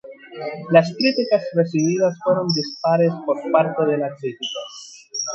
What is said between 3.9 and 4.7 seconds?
la crítica.